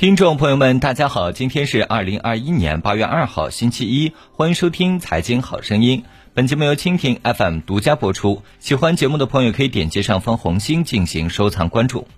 [0.00, 5.98] 听众朋友们，大家好，今天是二零二一年八月二号，星期一，欢迎收听《财经好声音》。
[6.32, 8.40] 本节目由蜻蜓 FM 独家播出。
[8.60, 12.08] 喜欢节目的朋友可以点击上方红心进行收藏关注。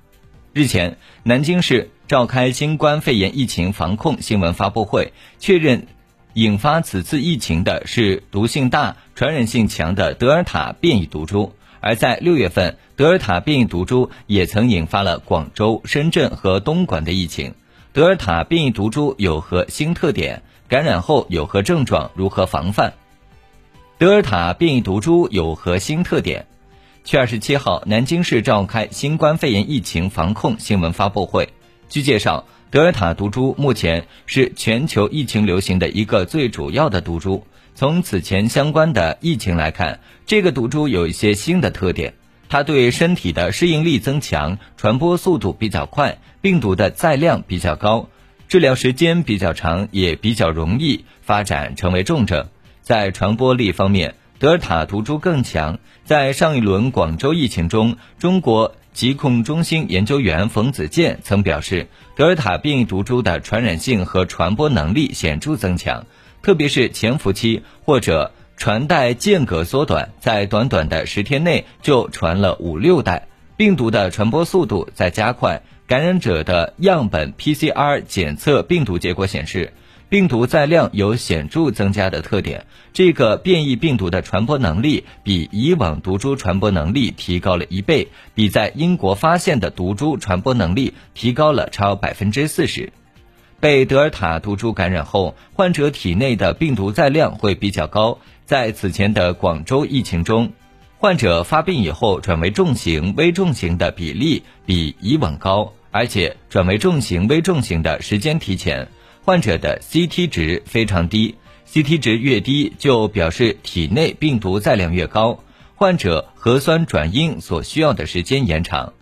[0.53, 5.89] 日前，南京市召开新冠肺炎疫情防控新闻发布会，确认
[6.35, 11.53] 引发此次疫情的是毒性大、传染性强的德尔塔变异毒株。
[11.81, 17.55] 而在六月份，德尔塔变异毒株也曾引发了广州、深圳和东莞的疫情。
[17.95, 20.41] 德尔塔变异毒株有何新特点？
[20.67, 22.11] 感染后有何症状？
[22.15, 22.95] 如何防范？
[23.99, 26.47] 德尔塔变异毒株有何新特点？
[27.05, 31.51] 七月二十七号，南京市召开新冠肺炎疫情防控新闻发布会。
[31.91, 37.47] 据介绍，德尔塔毒株目前是全球疫情流行的一个最主要的毒株。
[37.75, 42.15] 从此前相关的疫情来看，这个毒株有一些新的特点。
[42.53, 48.11] 它对身体的适应力增强，传播速度比较快，病毒的载量比较高，
[48.47, 52.49] 治疗时间比较长，也比较容易发展成为重症。
[52.83, 55.79] 在传播力方面，德尔塔毒株更强。
[56.05, 66.05] 在上一轮广州疫情中，中国疾控中心研究员冯子健曾表示，德尔塔变异毒株的传染性和传播能力显著增强，
[66.43, 68.33] 特别是潜伏期或者。
[68.57, 75.63] 传代间隔缩短，在短短的十天内就传了五六代，病毒的传播速度在加快。
[75.89, 79.73] 感染者的样本 PCR 检测病毒结果显示，
[80.09, 82.67] 病毒载量有显著增加的特点。
[82.93, 92.93] 这个变异病毒的传播能力比以往毒株传播能力提高了一倍，比在英国发现的毒株传播能力提高了超百分之四十。
[93.61, 98.19] 被德尔塔毒株感染后，患者体内的病毒载量会比较高。
[98.53, 100.53] 在此前的广州疫情中，
[100.99, 108.89] 患者发病以后转为重型、危重型的比例比以往高，而且转为重型、危重型的时间提前。
[109.25, 111.35] 患者的 CT 值非常低
[111.67, 115.43] ，CT 值越低就表示体内病毒载量越高，
[115.75, 118.93] 患者核酸转阴所需要的时间延长。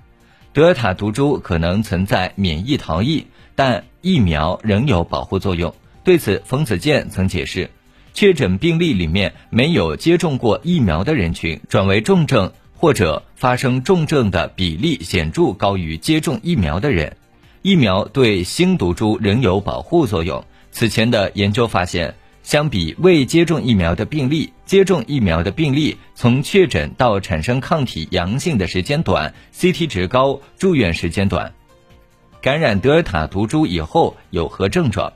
[0.52, 3.26] 德尔塔毒株可能存在免疫逃逸。
[3.56, 5.74] 但疫苗仍有保护作用。
[6.04, 7.68] 对此，冯子健曾解释，
[8.12, 17.16] 确诊病例里面没有接种过疫苗的人群转为重症或者发生重症的比例显著高于接种疫苗的人。
[17.62, 20.44] 疫苗对新毒株仍有保护作用。
[20.72, 31.52] 此前的研究发现，相比未接种疫苗的病例，接种疫苗的病例从确诊到产生抗体阳性的时间短，CT 值高，住院时间短。
[32.40, 35.12] 感染德尔塔毒株以后有何症状？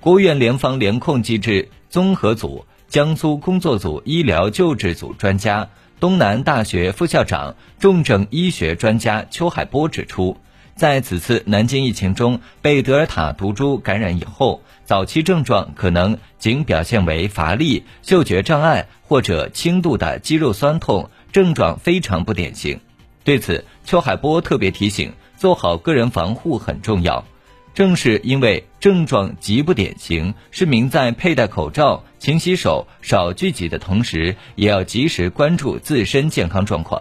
[0.00, 5.68] 国务院联防联控机制综合组江苏工作组医疗救治组专家、
[5.98, 10.36] 东南大学副校长、重症医学专家邱海波指出，
[10.76, 22.80] 在此次南京疫情中，被德尔塔毒株感染以后，早期症状可能仅表现为乏力、嗅觉障碍或者轻度的肌肉酸痛，症状非常不典型。
[23.24, 25.12] 对此，邱海波特别提醒。
[25.36, 27.24] 做好个人防护很重要，
[27.80, 37.00] 正是因为症状极不典型，市民在佩戴口罩、勤洗手、少聚集的同时，也要及时关注自身健康状况。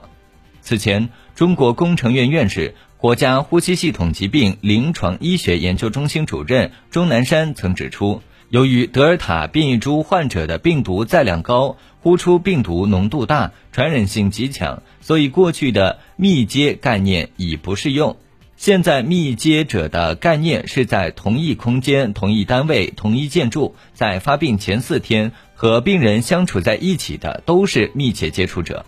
[0.61, 18.15] 此前，中国工程院院士、国家呼吸系统疾病临床医学研究中心主任钟南山曾指出，由于德尔塔变异株患者的病毒载量高，呼出病毒浓度大，传染性极强，所以过去的密接概念已不适用。
[18.59, 28.85] 现在密接者的概念是在同一空间、同一单位、同一建筑，在发病前四天和病人相处在一起的都是密切接触者。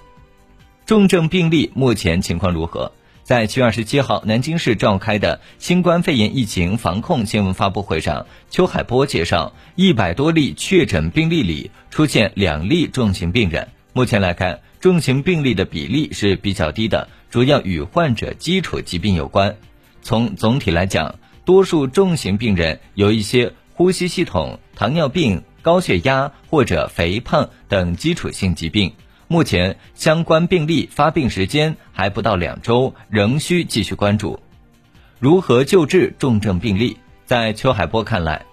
[0.85, 2.91] 重症病例目前情况如何？
[3.23, 13.69] 在七月二十七号南京市召开的新冠肺炎疫情防控新闻发布会上，邱海波介绍，一百多例确诊病例里出现两例重型病人。
[13.93, 17.07] 目前来看，重型病例的比例是比较低的。
[17.29, 19.55] 主要与患者基础疾病有关。
[20.01, 21.15] 从总体来讲，
[21.45, 28.91] 多数重型病人有一些呼吸系统、糖尿病、高血压或者肥胖等基础性疾病。
[29.27, 34.39] 目前相关病例发病时间还不到两周，仍需继续关注。
[35.19, 36.97] 如何救治重症病例？
[37.25, 38.45] 在邱海波看来，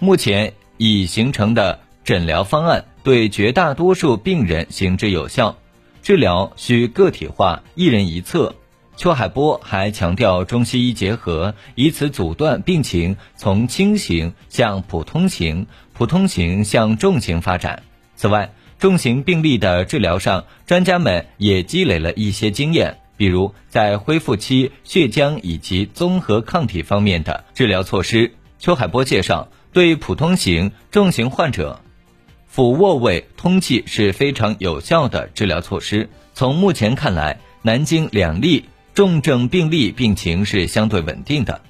[0.00, 5.56] 目前已形成的诊疗方案对绝大多数病人行之有效。
[6.02, 8.54] 治疗需个体化，一人一策。
[8.96, 17.82] 邱海波还强调中西医结合，以此阻断病情从轻型向普通型、普通型向重型发展。
[18.14, 28.32] 此外，重型病例的治疗上，专家们也积累了一些经验，比如在恢复期血浆以及综合抗体方面的治疗措施。
[28.58, 31.80] 邱海波介绍，对普通型、重型患者，
[32.52, 36.10] 俯卧位通气是非常有效的治疗措施。
[36.34, 41.60] 从目前看来，南京两例重症病例病情是相对稳定的。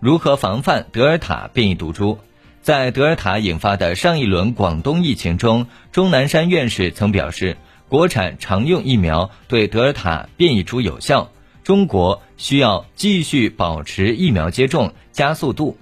[0.00, 2.16] 如何防范德尔塔变异毒株？
[2.62, 7.58] 在德尔塔引发的上一轮广东疫情中，钟南山院士曾表示，
[7.90, 11.30] 国产常用疫苗对德尔塔变异株有效，
[11.62, 15.76] 中国需要继续保持疫苗接种加速度。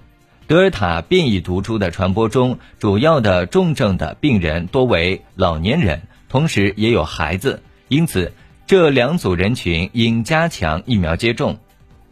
[0.51, 8.33] 德尔塔变异毒株的传播中，主要的重症的病人多为老年人，同时也有孩子，因此
[8.67, 11.57] 这两组人群应加强疫苗接种。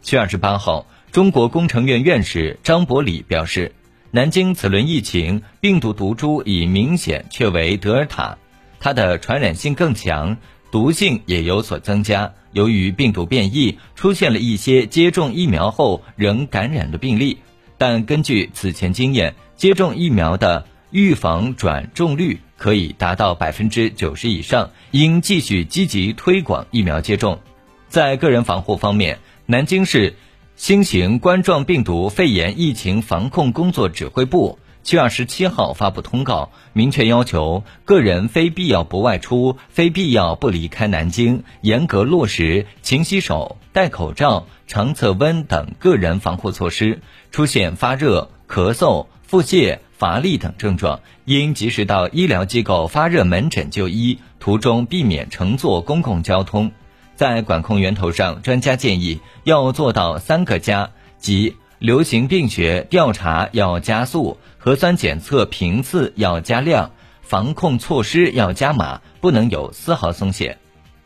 [0.00, 3.74] 七月二十八号，中国工程院院士张伯礼表示。
[4.10, 8.38] 南京此轮疫情病毒毒株已明显确为德尔塔，
[8.80, 10.38] 它的传染性更强，
[10.72, 12.32] 毒性也有所增加。
[12.52, 17.38] 由于病毒变异，出现了一些接种疫苗后仍感染的病例，
[17.80, 27.40] 但根据此前经验，接种疫苗的预防转重率可以达到百分之九十以上，应继续积极推广疫苗接种。
[27.88, 30.14] 在个人防护方面，南京市。
[30.56, 47.00] 新型冠状病毒肺炎疫情防控工作指挥部七月二十七号发布通告，明确要求个人非必要不外出、非必要不离开南京，严格落实勤洗手、戴口罩、常测温等个人防护措施。
[47.30, 56.72] 出现发热、咳嗽、腹泻、乏力等症状，应及时到医疗机构发热门诊就医，途中避免乘坐公共交通。
[57.14, 66.92] 在管控源头上，专家建议要做到三个加，即流行病学调查要加速，核酸检测频次要加量，
[67.22, 70.58] 防控措施要加码，不能有丝毫松懈。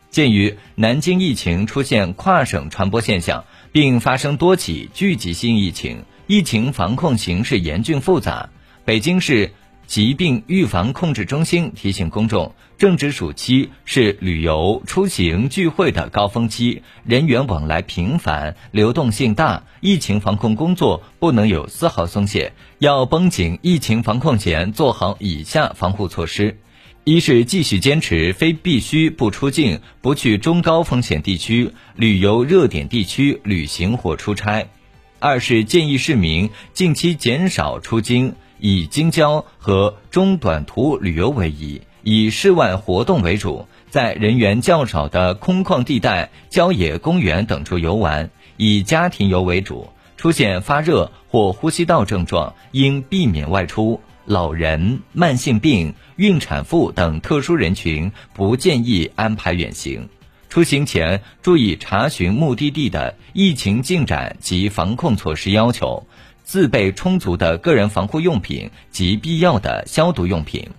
[0.09, 8.49] 鉴于南京疫情出现跨省传播现象，并发生多起聚集性疫情，疫情防控形势严峻复杂，
[8.83, 9.51] 北京市。
[9.87, 26.57] 疾病预防控制中心提醒公众，正值暑期，是旅游、出行、聚会的高峰期，人员往来频繁，流动性大，疫情防控工作不能有丝毫松懈，要绷紧疫情防控前做好以下防护措施：
[27.03, 34.65] 一是继续坚持非必须不出境、不去中高风险地区、旅游热点地区旅行或出差；
[35.19, 38.33] 二是建议市民近期减少出京。
[38.59, 49.89] 以京郊和中短途旅游为宜，以室外活动为主，在人员较少的空旷地带、郊野公园等处游玩，以家庭游为主。
[50.17, 53.99] 出现发热或呼吸道症状，应避免外出。
[54.25, 60.09] 老人、慢性病、孕产妇等特殊人群不建议安排远行。
[60.49, 66.07] 出行前注意查询目的地的疫情进展及防控措施要求。
[66.45, 70.69] 自备充足的个人防护用品及必要的消毒用品。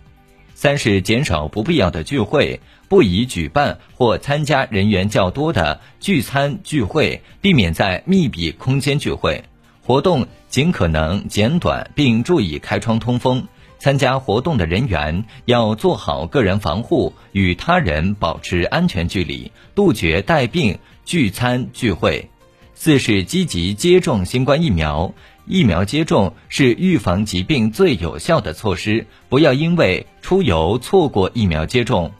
[0.55, 9.45] 三是减少不必要的聚会，不宜举办或参加人员较多的聚餐聚会，避免在密闭空间聚会。
[9.83, 13.47] 活动尽可能简短，并注意开窗通风。
[13.79, 22.31] 参加活动的人员要做好个人防护，与他人保持安全距离，杜绝带病聚餐聚会。
[22.75, 25.13] 四是积极接种新冠疫苗。
[25.47, 32.13] 疫苗接种是预防疾病最有效的措施，不要因为出游错过疫苗接种。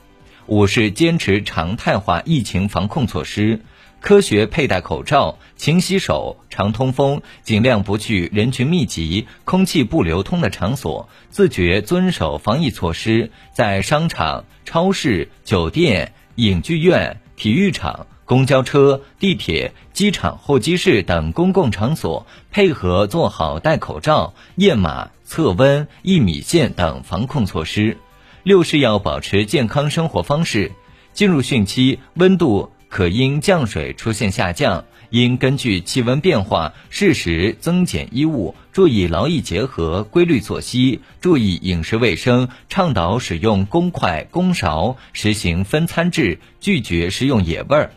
[0.47, 3.63] 五是坚持常态化疫情防控措施，
[3.99, 18.07] 科学佩戴口罩、勤洗手、常通风，尽量不去人群密集、空气不流通的场所，自觉遵守防疫措施，在商场、超市、酒店、影剧院、体育场。
[18.27, 27.99] 公交车、地铁、机场候机室等公共场所配合做好戴口罩、验码、测温、一米线等防控措施。
[28.43, 30.73] 六是要保持健康生活方式。
[31.13, 47.93] 进入汛期，温度可因降水出现下降，应根据气温变化适时增减衣物，注意劳逸结合、规律作息，注意饮食卫生，倡导使用公筷公勺，实行分餐制，拒绝食用野味儿。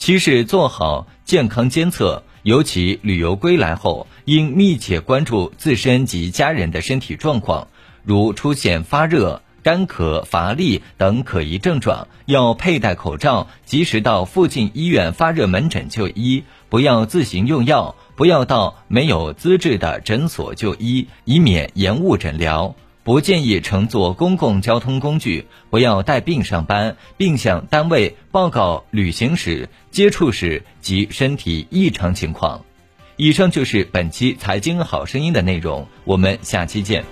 [0.00, 7.68] 七是做好健康监测，尤其旅游归来后，应密切关注自身及家人的身体状况，
[8.02, 22.74] 如出现发热、干咳、乏力等可疑症状，要佩戴口罩，及时到附近医院发热门诊就医，不要自行用药，不要到没有资质的诊所就医，以免延误诊疗。
[23.10, 32.64] 不建议乘坐公共交通工具，不要带病上班，并向单位报告旅行时、接触时及身体异常情况。
[33.16, 37.04] 以上就是本期《财经好声音》的内容，我们下期见。